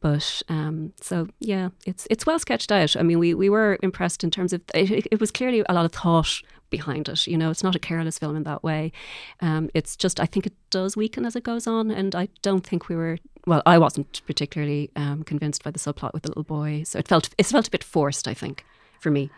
[0.00, 2.96] But um, so yeah, it's it's well sketched out.
[2.96, 5.84] I mean, we we were impressed in terms of it, it was clearly a lot
[5.84, 7.26] of thought behind it.
[7.26, 8.92] You know, it's not a careless film in that way.
[9.40, 12.66] Um, it's just I think it does weaken as it goes on, and I don't
[12.66, 13.18] think we were.
[13.46, 17.08] Well, I wasn't particularly um, convinced by the subplot with the little boy, so it
[17.08, 18.26] felt it felt a bit forced.
[18.26, 18.64] I think
[19.00, 19.30] for me.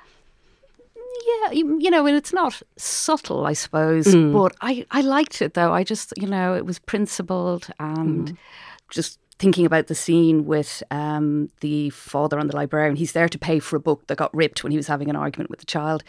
[1.25, 4.33] Yeah, you, you know, and it's not subtle, I suppose, Mm.
[4.33, 5.73] but I, I liked it though.
[5.73, 8.37] I just, you know, it was principled and Mm.
[8.91, 12.97] just thinking about the scene with um, the father and the librarian.
[12.97, 15.17] He's there to pay for a book that got ripped when he was having an
[15.17, 16.05] argument with the child.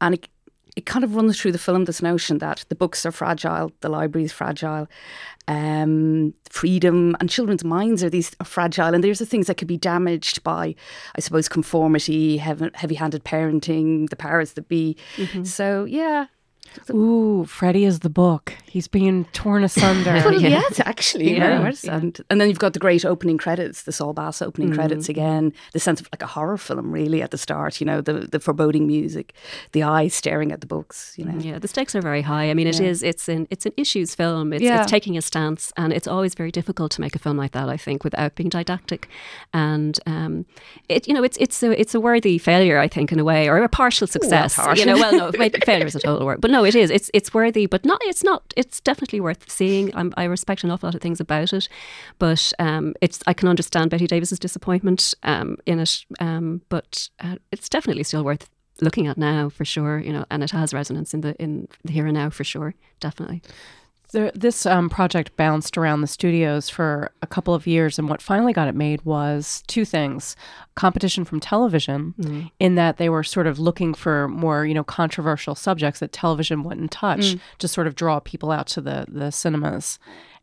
[0.00, 0.28] And it,
[0.76, 3.88] it kind of runs through the film this notion that the books are fragile, the
[3.88, 4.88] library is fragile,
[5.48, 9.68] um, freedom and children's minds are these are fragile, and there's the things that could
[9.68, 10.74] be damaged by,
[11.16, 14.96] I suppose, conformity, heavy handed parenting, the powers that be.
[15.44, 16.26] So yeah.
[16.90, 18.54] Ooh, Freddie is the book.
[18.66, 20.12] He's being torn asunder.
[20.24, 20.48] Well, Yeah.
[20.60, 21.84] yes, actually, very Yeah, much.
[21.84, 25.52] And, and then you've got the great opening credits, the Saul Bass opening credits again,
[25.72, 28.40] the sense of like a horror film, really, at the start, you know, the, the
[28.40, 29.34] foreboding music,
[29.72, 31.38] the eyes staring at the books, you know.
[31.38, 32.50] Yeah, the stakes are very high.
[32.50, 33.02] I mean, it is.
[33.02, 34.52] It's an it's an issues film.
[34.52, 34.82] It's, Yeah.
[34.82, 37.68] it's taking a stance, and it's always very difficult to make a film like that.
[37.68, 39.08] I think without being didactic,
[39.52, 40.46] and um,
[40.88, 42.78] it you know it's it's a it's a worthy failure.
[42.78, 44.54] I think in a way, or a partial success.
[44.54, 44.78] harsh.
[44.78, 45.32] you know, well, no,
[45.66, 46.90] failure is a total word, but no, it is.
[46.90, 48.00] It's it's worthy, but not.
[48.04, 48.52] It's not.
[48.56, 49.94] It's definitely worth seeing.
[49.94, 51.68] I'm, I respect an awful lot of things about it,
[52.18, 57.36] but um, it's I can understand Bette Davis's disappointment um, in it, um, but uh,
[57.50, 58.48] it's definitely still worth
[58.80, 59.98] looking at now for sure.
[60.00, 62.74] You know, and it has resonance in the in the here and now for sure,
[63.00, 63.42] definitely.
[64.12, 68.20] There, this um, project bounced around the studios for a couple of years, and what
[68.20, 70.36] finally got it made was two things:
[70.74, 72.14] competition from television,
[72.60, 76.62] in that they were sort of looking for more, you know, controversial subjects that television
[76.62, 79.98] wouldn't touch to sort of draw people out to the the cinemas,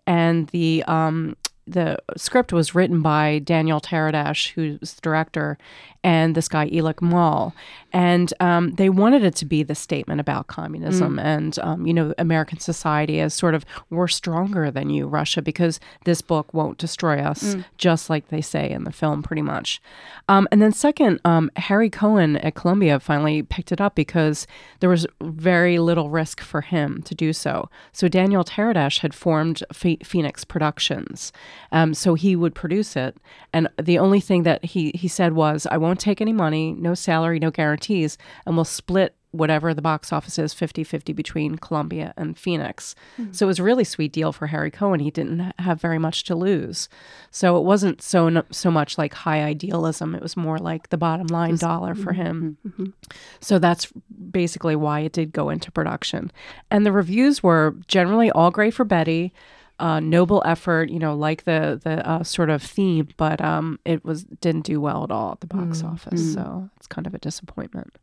[0.08, 1.36] and the um,
[1.70, 5.58] the script was written by Daniel Taradash, who's the director,
[6.04, 7.54] and this guy Elick Moll,
[7.92, 11.24] and um, they wanted it to be the statement about communism Mm.
[11.24, 15.80] and um, you know American society as sort of we're stronger than you, Russia, because
[16.06, 17.66] this book won't destroy us, Mm.
[17.78, 19.82] just like they say in the film, pretty much.
[20.30, 24.48] Um, and then second, um, Harry Cohn at Columbia finally picked it up because
[24.80, 27.70] there was very little risk for him to do so.
[27.92, 31.34] So Daniel Taradash had formed Phoenix Productions,
[31.72, 33.18] um, so he would produce it.
[33.54, 36.94] And the only thing that he he said was, "I won't take any money, no
[36.94, 42.16] salary, no guarantees, and we'll split." Whatever the box office is, 50 50 between Columbia
[42.18, 42.96] and Phoenix.
[43.16, 43.26] Hmm.
[43.32, 45.00] So it was a really sweet deal for Harry Cohn.
[45.00, 46.90] He didn't have very much to lose.
[47.30, 50.16] So it wasn't so so much like high idealism.
[50.16, 52.58] It was more like the bottom line dollar for him.
[52.68, 52.92] Mm-hmm, mm-hmm.
[53.40, 53.92] So that's
[54.32, 56.32] basically why it did go into production.
[56.72, 59.32] And the reviews were generally all great for Bette.
[59.80, 64.04] Uh, noble effort, you know, like the the uh, sort of theme, but um, it
[64.04, 66.34] was didn't do well at all at the box office.
[66.34, 67.96] So it's kind of a disappointment.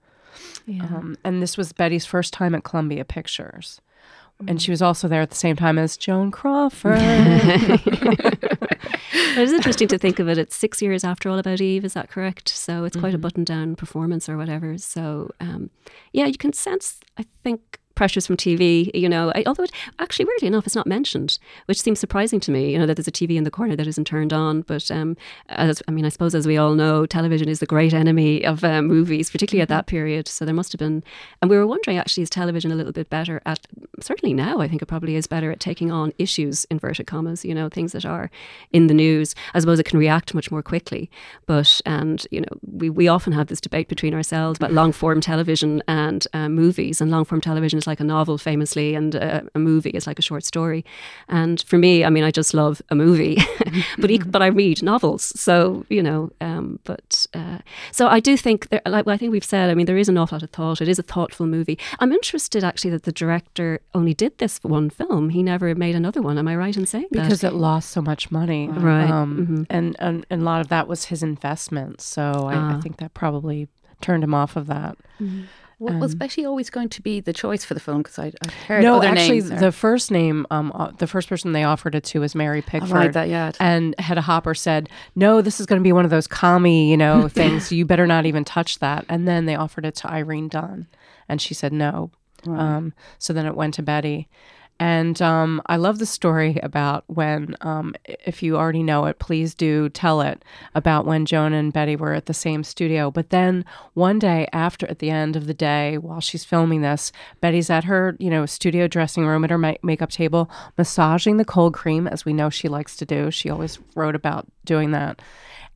[0.67, 0.85] Yeah.
[0.85, 3.81] Um, and this was Bette's first time at Columbia Pictures.
[4.47, 7.01] And she was also there at the same time as Joan Crawford.
[9.37, 10.39] It is interesting to think of it.
[10.39, 12.49] It's six years after All About Eve, is that correct?
[12.49, 14.79] So it's quite a button down performance or whatever.
[14.79, 15.69] So, um,
[16.13, 20.27] yeah, you can sense, I think, pressures from TV, you know, I, although it, actually,
[20.27, 23.13] weirdly enough, it's not mentioned, which seems surprising to me, you know, that there's a
[23.13, 24.63] TV in the corner that isn't turned on.
[24.63, 25.17] But, um,
[25.49, 28.63] as, I mean, I suppose as we all know, television is the great enemy of
[28.63, 30.29] uh, movies, particularly at that period.
[30.29, 31.03] So there must have been,
[31.43, 33.67] and we were wondering actually, is television a little bit better at,
[34.01, 37.55] certainly now, I think it probably is better at taking on issues, inverted commas, you
[37.55, 38.31] know, things that are
[38.73, 39.35] in the news.
[39.55, 41.11] I suppose it can react much more quickly.
[41.47, 45.21] But, and, you know, we, we often have this debate between ourselves about long form
[45.21, 47.01] television and uh, movies.
[47.01, 50.19] And long form television is like a novel, famously, and uh, a movie is like
[50.19, 50.85] a short story.
[51.29, 53.37] And for me, I mean, I just love a movie,
[53.99, 55.33] but but I read novels.
[55.41, 57.59] So, you know, um, but uh,
[57.93, 60.19] so I do think, there, like I think we've said, I mean, there is an
[60.19, 60.81] awful lot of thought.
[60.81, 61.79] It is a thoughtful movie.
[62.01, 65.31] I'm interested actually that the director only did this one film.
[65.31, 66.39] He never made another one.
[66.39, 67.23] Am I right in saying that?
[67.23, 68.69] because it lost so much money.
[68.69, 69.09] Right.
[69.11, 72.01] Um, and, and, and a lot of that was his investment.
[72.01, 72.81] So I, I Ah.
[72.81, 73.69] think that probably
[74.01, 74.97] turned him off of that.
[75.79, 77.99] W- was Bette always going to be the choice for the film?
[77.99, 79.61] Because I I heard no, other actually, names there.
[79.61, 82.91] the first name, um, uh, the first person they offered it to was Mary Pickford.
[82.93, 83.53] right, that- yeah.
[83.61, 86.97] And Hedda Hopper said, "No, this is going to be one of those commie, you
[86.97, 87.69] know, things.
[87.69, 90.87] So You better not even touch that." And then they offered it to Irene Dunne,
[91.29, 92.11] and she said no.
[92.47, 94.29] Um, so then it went to Bette.
[94.79, 99.55] And um, I love the story about when, um, if you already know it, please
[99.55, 103.11] do tell it about when Joan and Bette were at the same studio.
[103.11, 107.11] But then one day after, at the end of the day, while she's filming this,
[107.41, 111.45] Bette's at her, you know, studio dressing room at her ma- makeup table, massaging the
[111.45, 113.31] cold cream, as we know she likes to do.
[113.31, 115.23] She always wrote about doing that.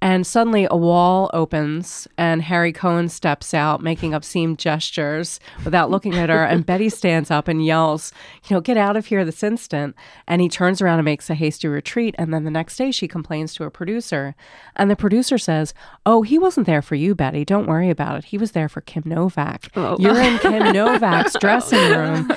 [0.03, 6.15] And suddenly a wall opens and Harry Cohn steps out, making obscene gestures without looking
[6.15, 6.43] at her.
[6.43, 8.13] And Bette stands up and yells,
[8.49, 9.95] You know, get out of here this instant.
[10.27, 12.15] And he turns around and makes a hasty retreat.
[12.19, 14.35] And then the next day she complains to a producer.
[14.75, 15.75] And the producer says,
[16.07, 17.45] Oh, he wasn't there for you, Bette.
[17.45, 18.25] Don't worry about it.
[18.27, 19.71] He was there for Kim Novak.
[19.77, 22.33] You're in Kim Novak's dressing room.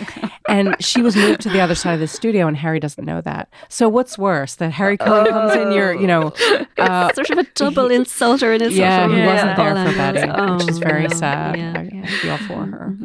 [0.49, 3.21] And she was moved to the other side of the studio, and Harry doesn't know
[3.21, 3.49] that.
[3.69, 6.33] So what's worse, that Harry Cohn comes in your, you know,
[6.77, 9.77] uh, sort of a double insult or an insult yeah, from he wasn't there for
[9.79, 9.95] angles.
[9.95, 11.15] Bette, Oh, which is very no.
[11.15, 11.57] sad.
[11.57, 12.05] Yeah, I, I yeah.
[12.21, 12.95] feel for her.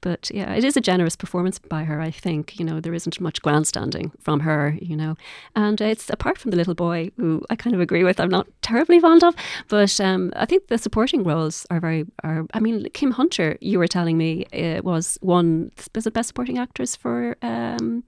[0.00, 1.98] But yeah, it is a generous performance by her.
[1.98, 4.76] I think you know there isn't much grandstanding from her.
[4.82, 5.16] You know,
[5.56, 8.20] and it's apart from the little boy who I kind of agree with.
[8.20, 9.34] I'm not terribly fond of,
[9.68, 12.04] but um, I think the supporting roles are very.
[12.22, 16.28] Are I mean, Kim Hunter, you were telling me uh, was one was it best
[16.28, 17.36] supporting actress for.
[17.40, 18.04] Um,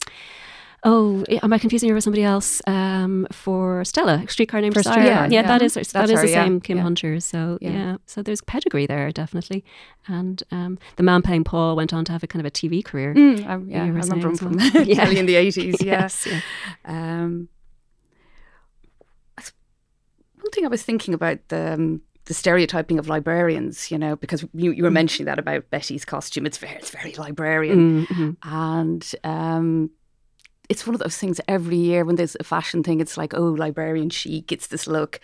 [0.85, 2.61] Oh, am I confusing her with somebody else?
[2.67, 4.95] Um, for Stella, Streetcar Named For Desire.
[5.01, 5.43] Streetcar, yeah, yeah.
[5.43, 6.83] that is that That's is her, the yeah, same Kim yeah.
[6.83, 7.19] Hunter.
[7.21, 7.71] So yeah.
[7.71, 7.97] Yeah.
[8.07, 9.65] so there's pedigree there definitely,
[10.07, 12.85] and um, the man playing Paul went on to have a kind of a TV
[12.85, 13.15] career.
[13.15, 14.59] Mm, um, yeah, I remember him from.
[14.85, 15.09] Yeah.
[15.09, 15.77] in the eighties.
[15.83, 16.41] Yes, yeah.
[16.85, 17.49] Um,
[20.41, 24.45] one thing I was thinking about the um, the stereotyping of librarians, you know, because
[24.53, 26.47] you, you were mentioning that about Bette's costume.
[26.47, 28.37] It's very it's very librarian, Mhm.
[28.45, 29.91] and um,
[30.69, 33.01] it's one of those things every year when there's a fashion thing.
[33.01, 34.53] It's like oh, librarian chic.
[34.53, 35.21] It's this look,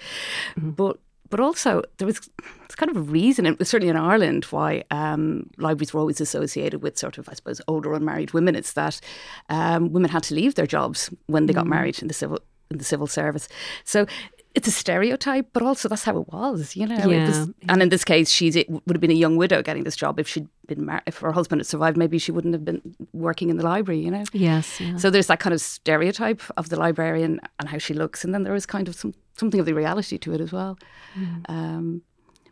[0.57, 0.99] but
[1.31, 2.29] but also there was
[2.65, 6.83] it's kind of a reason, and certainly in Ireland, why um, libraries were always associated
[6.83, 8.55] with sort of, I suppose, older unmarried women.
[8.55, 9.01] It's that
[9.49, 12.39] um, women had to leave their jobs when they got married in the civil
[12.71, 13.49] in the civil service.
[13.85, 14.07] So
[14.55, 16.97] it's a stereotype, but also that's how it was, you know.
[17.09, 17.27] Yeah.
[17.29, 19.97] was- and in this case, she's it would have been a young widow getting this
[19.97, 21.97] job if she'd been mar- if her husband had survived.
[21.97, 22.81] Maybe she wouldn't have been
[23.12, 24.25] working in the library, you know.
[24.33, 24.81] Yes.
[24.81, 24.97] Yeah.
[24.97, 28.43] So there's that kind of stereotype of the librarian and how she looks, and then
[28.43, 30.79] there is kind of some something of the reality to it as well.
[31.19, 31.51] Mm.
[31.51, 32.03] Um,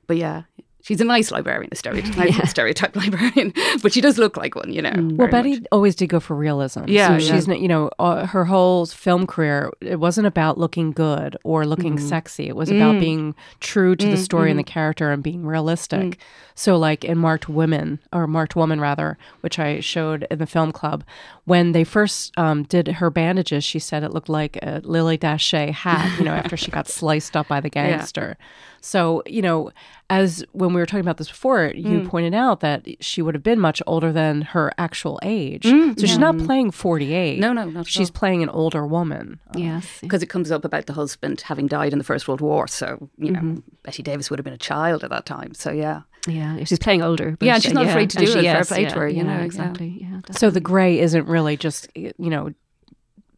[0.07, 0.43] but yeah,
[0.83, 4.83] she's a nice librarian, a stereotype, stereotype librarian, but she does look like one, you
[4.83, 4.91] know.
[4.91, 5.17] Mm.
[5.17, 5.67] Well, Bette much.
[5.73, 6.85] always did go for realism.
[6.87, 7.35] Yeah, so yeah.
[7.35, 9.71] she's not, you know, uh, her whole film career.
[9.81, 12.07] It wasn't about looking good or looking Mm-hmm.
[12.09, 12.47] sexy.
[12.49, 16.01] It was about being true to the story and the character and being realistic.
[16.01, 16.17] Mm.
[16.55, 20.73] So, like in Marked Women or Marked Woman, rather, which I showed in the film
[20.73, 21.05] club,
[21.47, 25.71] when they first um, did her bandages, she said it looked like a Lily Daché
[25.73, 26.19] hat.
[26.19, 28.37] You know, after she got sliced up by the gangster.
[28.83, 29.71] So, you know,
[30.09, 32.09] as when we were talking about this before, you Mm.
[32.09, 35.65] pointed out that she would have been much older than her actual age.
[35.65, 37.37] so she's not playing 48.
[37.39, 38.15] Mm, No, no, not at She's all.
[38.15, 39.39] playing an older woman.
[39.55, 39.87] yes.
[40.01, 42.67] because it comes up about the husband having died in the First World War.
[42.67, 43.59] So you know, Mm-hmm.
[43.85, 45.55] Bette Davis would have been a child at that time.
[45.55, 46.65] So yeah, Yeah.
[46.65, 47.37] She's playing older.
[47.39, 48.35] But Yeah, she's not afraid to do she- it.
[48.35, 49.45] Fair yes, play to her, you yeah, know, yeah.
[49.45, 49.99] Exactly.
[50.01, 50.21] Yeah.
[50.33, 52.53] So the gray isn't really just, you know,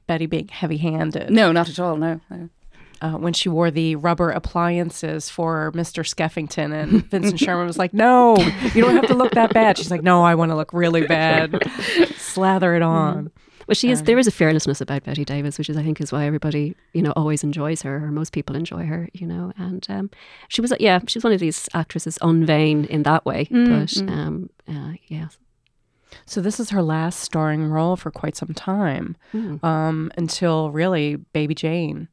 [0.07, 1.31] Bette being heavy handed.
[1.31, 1.97] no, not at all.
[1.97, 2.49] No, no.
[3.03, 6.05] Uh, when she wore the rubber appliances for Mr.
[6.07, 8.37] Skeffington, and Vincent Sherman was like, No,
[8.75, 9.77] you don't have to look that bad.
[9.77, 11.59] She's like, No, I want to look really bad.
[12.17, 13.33] Slather it on.
[13.67, 14.03] Well, she is.
[14.03, 17.03] There is a fearlessness about Bette Davis, which is, I think, is why everybody, you
[17.03, 19.53] know, always enjoys her, or most people enjoy her, you know.
[19.57, 20.11] And um,
[20.49, 23.49] she was, yeah, she's one of these actresses unvain in that way.
[23.51, 25.29] but um, uh, yeah,
[26.27, 29.17] So this is her last starring role for quite some time,
[29.63, 32.09] um, until really Baby Jane.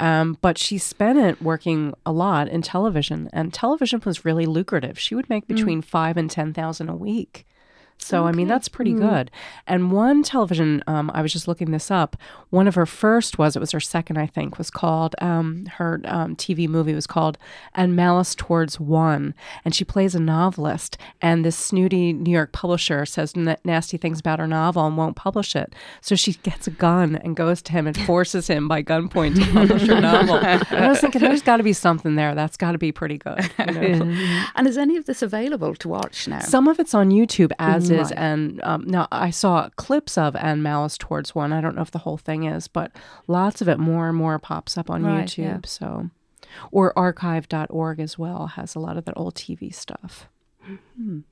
[0.00, 4.98] Um, but she spent it working a lot in television, and television was really lucrative.
[4.98, 7.46] She would make between five and ten thousand a week.
[8.00, 9.30] So I mean that's pretty good.
[9.66, 12.16] And one television, um, I was just looking this up.
[12.50, 16.00] One of her first was it was her second, I think, was called um, her
[16.04, 17.36] um, TV movie was called
[17.74, 19.34] "And Malice Towards One,"
[19.64, 20.96] and she plays a novelist.
[21.20, 25.16] And this snooty New York publisher says n- nasty things about her novel and won't
[25.16, 25.74] publish it.
[26.00, 29.52] So she gets a gun and goes to him and forces him by gunpoint to
[29.52, 30.36] publish her novel.
[30.48, 32.34] And I was thinking, there's got to be something there.
[32.34, 33.50] That's got to be pretty good.
[33.66, 34.44] you know?
[34.54, 36.40] And is any of this available to watch now?
[36.40, 38.12] Some of it's on YouTube as Right.
[38.16, 41.52] and um, now I saw clips of and Malice Towards One.
[41.52, 42.92] I don't know if the whole thing is, but
[43.26, 45.38] lots of it more and more pops up on Right, YouTube.
[45.38, 45.58] yeah.
[45.64, 46.10] So,
[46.70, 50.28] or archive.org as well has a lot of that old TV stuff.
[50.66, 51.24] And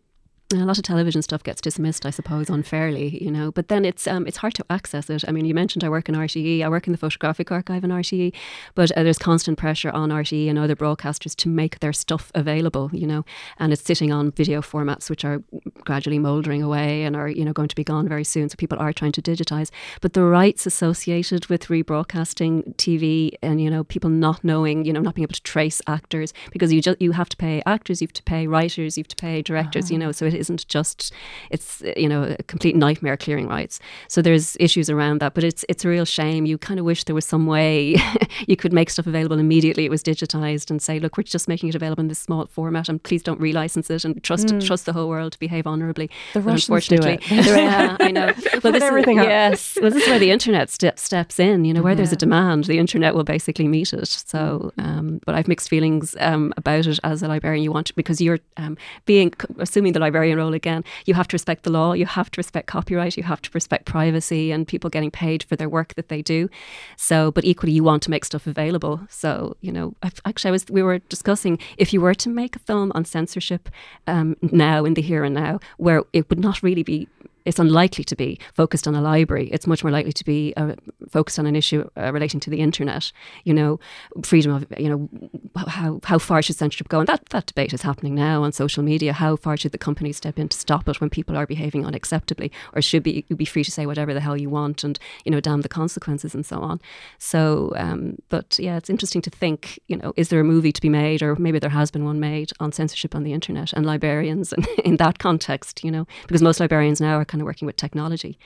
[0.53, 3.51] a lot of television stuff gets dismissed, I suppose, unfairly, you know.
[3.51, 5.25] But then it's um, it's hard to access it.
[5.27, 7.91] I mean, you mentioned I work in RTE, I work in the photographic archive in
[7.91, 8.33] RTE,
[8.77, 12.91] but uh, there's constant pressure on RTE and other broadcasters to make their stuff available,
[12.93, 13.25] you know.
[13.59, 15.43] And it's sitting on video formats which are
[15.81, 18.49] gradually mouldering away and are you know going to be gone very soon.
[18.49, 23.69] So people are trying to digitize, but the rights associated with rebroadcasting TV and you
[23.69, 27.03] know people not knowing, you know, not being able to trace actors because you just
[27.03, 29.91] you have to pay actors, you have to pay writers, you have to pay directors,
[29.91, 30.13] you know.
[30.13, 31.13] So it isn't just
[31.51, 33.81] it's you know a complete nightmare clearing rights.
[34.09, 36.47] So there's issues around that, but it's it's a real shame.
[36.47, 37.97] You kind of wish there was some way
[38.47, 39.85] you could make stuff available immediately.
[39.85, 42.89] It was digitized and say, look, we're just making it available in this small format,
[42.89, 46.09] and please don't relicense it and trust trust the whole world to behave honorably.
[46.35, 47.05] The But Russians do it.
[47.31, 48.33] unfortunately- yeah, I know.
[48.63, 49.29] Well, this everything is, up.
[49.29, 51.65] yes, well, this is where the internet ste- steps in.
[51.65, 54.09] You know, where there's a demand, the internet will basically meet it.
[54.09, 57.63] So, um, but I've mixed feelings um, about it as a librarian.
[57.63, 60.85] You want because you're um, being assuming the librarian role again.
[61.05, 61.93] You have to respect the law.
[61.93, 63.17] You have to respect copyright.
[63.17, 66.49] You have to respect privacy and people getting paid for their work that they do.
[66.97, 69.01] So, but equally, you want to make stuff available.
[69.11, 72.57] So, you know, I've, actually, I was we were discussing if you were to make
[72.57, 73.69] a film on censorship
[74.07, 77.09] um, now in the here and now, where it would not really be
[77.47, 79.49] it's unlikely to be focused on a library.
[79.53, 80.75] It's much more likely to be uh,
[81.09, 83.13] focused on an issue uh, relating to the internet.
[83.45, 83.81] You know,
[84.25, 85.09] freedom of you know
[85.57, 86.99] how how far should censorship go?
[87.01, 89.13] And that that debate is happening now on social media.
[89.13, 92.51] How far should the companies step in to stop it when people are behaving unacceptably,
[92.75, 95.31] or should be you be free to say whatever the hell you want and you
[95.31, 96.81] know damn the consequences and so on.
[97.19, 99.79] So, um, but yeah, it's interesting to think.
[99.87, 102.19] You know, is there a movie to be made, or maybe there has been one
[102.19, 106.43] made on censorship on the internet and librarians, and in that context, you know, because
[106.43, 108.39] most librarians now are kind of working with technology.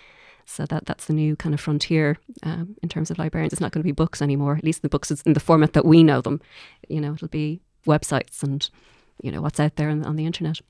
[0.46, 3.53] So that that's the new kind of frontier um, in terms of librarians.
[3.53, 4.57] It's not going to be books anymore.
[4.57, 6.40] At least the books in the format that we know them.
[6.88, 8.68] You know, it'll be websites and
[9.22, 10.61] you know what's out there on, on the internet.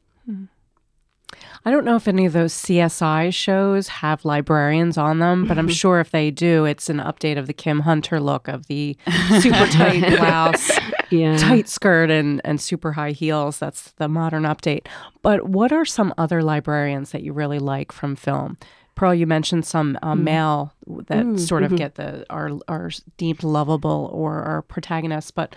[1.65, 5.69] I don't know if any of those CSI shows have librarians on them, but I'm
[5.83, 8.97] sure if they do, it's an update of the Kim Hunter look of the
[9.41, 10.71] super tight blouse,
[11.11, 11.37] Yeah.
[11.37, 13.59] tight skirt, and, and super high heels.
[13.59, 14.87] That's the modern update.
[15.23, 18.57] But what are some other librarians that you really like from film?
[18.95, 20.23] Pearl, you mentioned some uh, Mm.
[20.23, 20.75] male
[21.07, 21.73] that sort mm-hmm.
[21.75, 25.55] of get the are are deemed lovable or are protagonists, but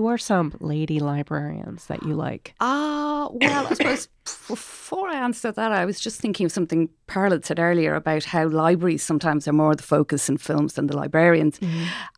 [0.00, 2.54] who are some lady librarians that you like?
[2.58, 4.08] Ah, well, I suppose
[4.48, 8.24] before I answer that, I was just thinking of something Pearl had said earlier about
[8.24, 11.60] how libraries sometimes are more the focus in films than the librarians.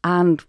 [0.04, 0.40] And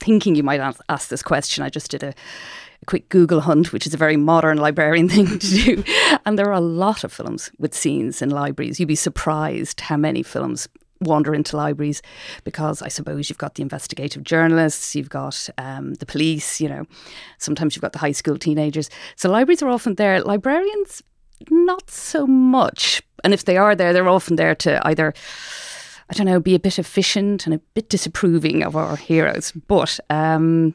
[0.00, 3.70] thinking you might ask, ask this question, I just did a, a quick Google hunt,
[3.70, 5.84] which is a very modern librarian thing to do.
[6.24, 8.80] And there are a lot of films with scenes in libraries.
[8.80, 10.68] You'd be surprised how many films
[11.00, 12.02] wander into libraries
[12.44, 16.84] because I suppose you've got the investigative journalists, you've got um, the police, you know,
[17.38, 18.90] sometimes you've got the high school teenagers.
[19.16, 20.20] So libraries are often there.
[20.22, 21.02] Librarians,
[21.50, 23.02] not so much.
[23.24, 25.14] And if they are there, they're often there to either,
[26.10, 29.52] I don't know, be a bit efficient and a bit disapproving of our heroes.
[29.52, 30.74] But um,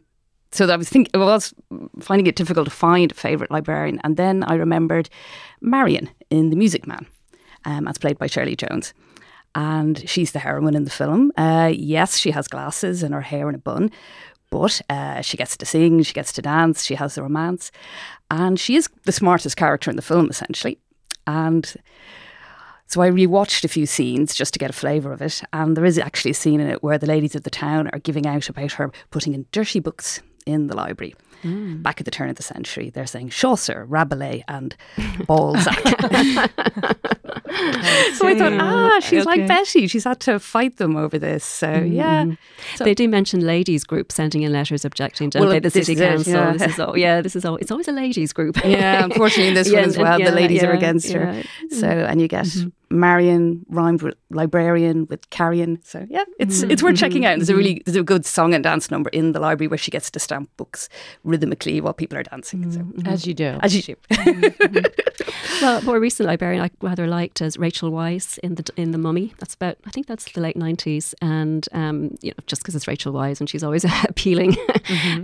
[0.52, 1.54] so I was thinking, I was
[2.00, 4.00] finding it difficult to find a favourite librarian.
[4.04, 5.10] And then I remembered
[5.62, 7.06] Marion in The Music Man,
[7.66, 8.94] um, as played by Shirley Jones
[9.56, 11.32] and she's the heroine in the film.
[11.38, 13.92] Uh, yes, she has glasses and her hair in a bun,
[14.50, 17.72] but uh, she gets to sing, she gets to dance, she has the romance,
[18.30, 20.78] and she is the smartest character in the film, essentially.
[21.26, 21.74] And
[22.88, 25.86] so I rewatched a few scenes just to get a flavour of it, and there
[25.86, 28.50] is actually a scene in it where the ladies of the town are giving out
[28.50, 31.16] about her putting in dirty books in the library.
[31.82, 34.78] Back at the turn of the century, they're saying Chaucer, Rabelais, and
[35.28, 35.78] Balzac.
[38.16, 39.48] so I thought, ah, she's like Okay.
[39.48, 39.88] Bette.
[39.88, 41.44] She's had to fight them over this.
[41.44, 42.26] So yeah,
[42.76, 45.60] So- they do mention ladies' groups sending in letters objecting, don't Well, they?
[45.60, 46.34] The this city is it, council.
[46.34, 46.54] yeah.
[46.54, 47.56] This is all, yeah, this is all.
[47.58, 48.58] It's always a ladies' group.
[48.64, 49.04] yeah.
[49.06, 51.20] Unfortunately, in this Yeah, one as well, yeah, the ladies are against her.
[51.20, 51.42] yeah.
[51.42, 51.76] Mm-hmm.
[51.80, 52.48] So and you get
[52.90, 55.80] Marion rhymed with librarian with carrion.
[55.84, 56.72] So yeah, it's Mm-hmm.
[56.72, 57.38] it's worth checking out.
[57.40, 59.90] There's a really there's a good song and dance number in the library where she
[59.90, 60.90] gets to stamp books
[61.24, 62.72] rhythmically while people are dancing.
[62.72, 63.08] So Mm-hmm.
[63.08, 63.58] As you do.
[63.62, 63.96] as you do.
[65.62, 69.34] well, more recent librarian I rather liked as Rachel Weisz in the in the Mummy.
[69.40, 72.88] That's about I think that's the late nineties, and um, you know just because it's
[72.88, 74.58] Rachel Weisz and she's always appealing.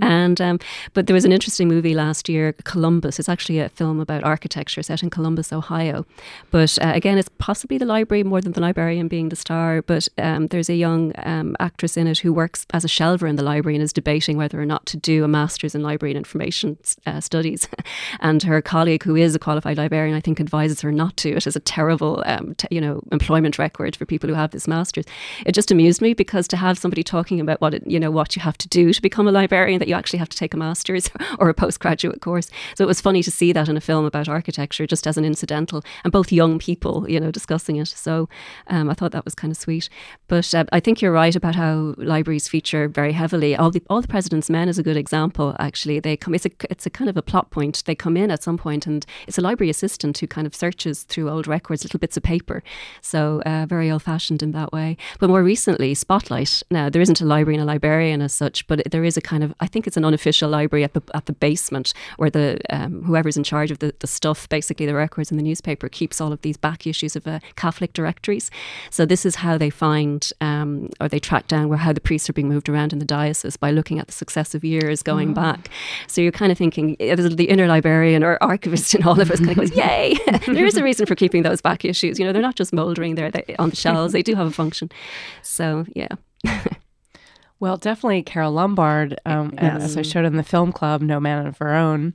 [0.01, 0.59] And um,
[0.93, 3.19] but there was an interesting movie last year, Columbus.
[3.19, 6.05] It's actually a film about architecture set in Columbus, Ohio.
[6.51, 9.81] But uh, again, it's possibly the library more than the librarian being the star.
[9.81, 13.35] But um, there's a young um, actress in it who works as a shelver in
[13.35, 16.17] the library and is debating whether or not to do a master's in library and
[16.17, 17.67] information uh, studies.
[18.21, 21.35] and her colleague, who is a qualified librarian, I think advises her not to.
[21.35, 21.88] It is a terrible,
[22.25, 25.05] um, t- you know, employment record for people who have this master's.
[25.45, 28.35] It just amused me because to have somebody talking about what it, you know what
[28.35, 30.57] you have to do to become a librarian, that you actually have to take a
[30.57, 31.09] master's
[31.39, 32.49] or a postgraduate course.
[32.75, 35.25] So it was funny to see that in a film about architecture, just as an
[35.25, 37.87] incidental, and both young people, you know, discussing it.
[37.87, 38.29] So
[38.67, 39.89] um, I thought that was kind of sweet.
[40.27, 43.55] But uh, I think you're right about how libraries feature very heavily.
[43.55, 45.55] All the all the President's Men is a good example.
[45.59, 46.35] Actually, they come.
[46.35, 47.83] It's a it's a kind of a plot point.
[47.85, 51.03] They come in at some point, and it's a library assistant who kind of searches
[51.03, 52.63] through old records, little bits of paper.
[53.01, 54.97] So uh, very old fashioned in that way.
[55.19, 56.63] But more recently, Spotlight.
[56.71, 59.43] Now there isn't a library and a librarian as such, but there is a kind
[59.43, 63.03] of I think it's an unofficial library at the at the basement where the um,
[63.03, 66.31] whoever's in charge of the, the stuff, basically the records in the newspaper, keeps all
[66.31, 68.49] of these back issues of uh, Catholic directories.
[68.89, 72.29] So this is how they find um, or they track down where how the priests
[72.29, 75.69] are being moved around in the diocese by looking at the successive years going back.
[76.07, 79.51] So you're kind of thinking the inner librarian or archivist in all of us kind
[79.51, 80.17] of goes, yay!
[80.47, 82.19] there is a reason for keeping those back issues.
[82.19, 84.89] You know, they're not just mouldering there on the shelves; they do have a function.
[85.41, 86.09] So yeah.
[87.59, 91.57] Well, definitely Carole Lombard, um, as I showed in the film club, No Man of
[91.57, 92.13] Her Own,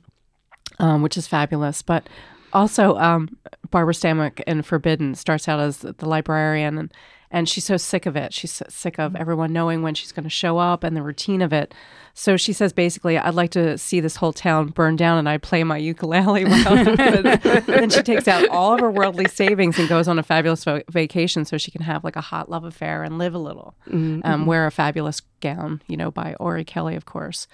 [0.79, 1.83] um, which is fabulous.
[1.83, 2.09] But
[2.51, 3.37] also, um,
[3.69, 6.93] Barbara Stanwyck in Forbidden starts out as the librarian, and,
[7.31, 8.33] and she's so sick of it.
[8.33, 11.51] She's sick of everyone knowing when she's going to show up and the routine of
[11.53, 11.73] it.
[12.13, 15.37] So she says basically, I'd like to see this whole town burn down, and I
[15.37, 16.43] play my ukulele.
[16.45, 20.63] and then she takes out all of her worldly savings and goes on a fabulous
[20.63, 23.75] va- vacation so she can have like a hot love affair and live a little.
[24.23, 27.47] Um, wear a fabulous gown, you know, by Orry-Kelly, of course.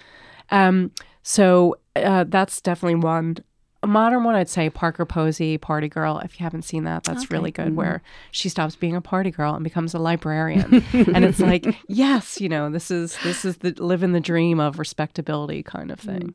[0.50, 0.92] Um,
[1.24, 3.38] so uh, that's definitely one.
[3.84, 6.18] A modern one, I'd say Parker Posey, Party Girl.
[6.18, 7.74] If you haven't seen that, that's really good.
[7.74, 12.40] Where she stops being a party girl and becomes a librarian, and it's like, yes,
[12.40, 16.34] you know, this is this is the living the dream of respectability kind of thing.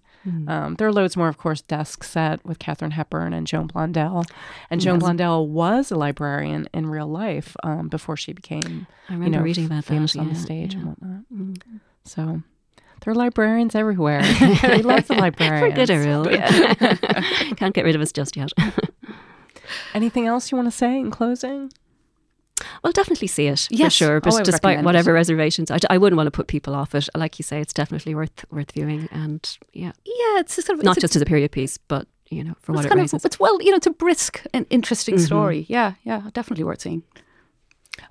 [0.50, 1.62] Um, there are loads more, of course.
[1.62, 4.30] Desk Set with Katharine Hepburn and Joan Blondell,
[4.70, 9.30] and Joan Blondell was a librarian in real life um, before she became, I you
[9.30, 10.80] know, reading about that, famous on the stage yeah.
[10.80, 11.24] and whatnot.
[12.04, 12.42] So.
[13.02, 14.22] There are librarians everywhere.
[14.22, 15.76] we love the For librarians.
[15.76, 16.74] good or ill, yeah.
[17.56, 18.52] Can't get rid of us just yet.
[19.94, 21.72] Anything else you want to say in closing?
[22.84, 24.20] Well, definitely see it for sure.
[24.20, 24.86] But Oh, despite recommend it.
[24.86, 27.08] whatever reservations, I, d- I wouldn't want to put people off it.
[27.16, 31.00] Like you say, it's definitely worth worth viewing, and yeah, Yeah, it's sort of not
[31.00, 33.14] just as a period piece, but you know for it's what it kind raises.
[33.22, 35.26] of it's well, you know, it's a brisk and interesting mm-hmm.
[35.26, 35.66] story.
[35.70, 37.04] Yeah, yeah, definitely worth seeing.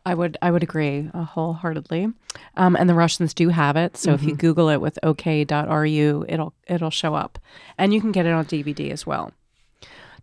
[0.05, 2.12] I would I would agree uh, wholeheartedly.
[2.57, 6.55] Um, and the Russians do have it, so if you Google it with OK.ru, it'll
[6.66, 7.39] it'll show up,
[7.78, 9.32] and you can get it on DVD as well.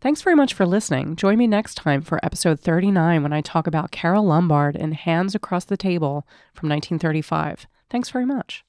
[0.02, 1.16] Thanks very much for listening.
[1.16, 5.34] Join me next time for episode 39 when I talk about Carole Lombard in Hands
[5.34, 7.68] Across the Table from 1935.
[7.90, 8.66] Thanks very much.